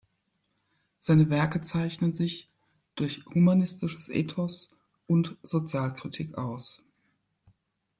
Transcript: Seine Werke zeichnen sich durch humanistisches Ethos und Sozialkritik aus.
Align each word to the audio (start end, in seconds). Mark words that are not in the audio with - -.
Seine 0.97 1.29
Werke 1.29 1.61
zeichnen 1.61 2.11
sich 2.11 2.49
durch 2.95 3.23
humanistisches 3.27 4.09
Ethos 4.09 4.71
und 5.05 5.37
Sozialkritik 5.43 6.39
aus. 6.39 6.81